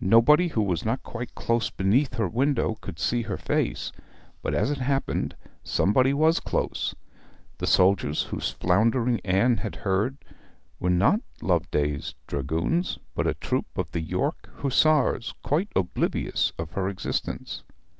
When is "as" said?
4.54-4.70